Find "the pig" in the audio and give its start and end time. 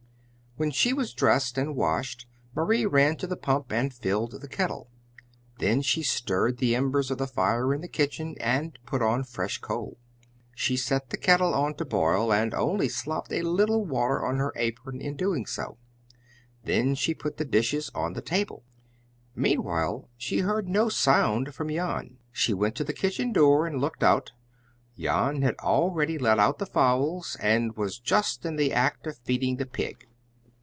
29.55-30.05